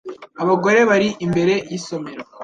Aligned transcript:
Abagore 0.43 0.79
bari 0.89 1.07
imbere 1.25 1.53
yisomero. 1.71 2.23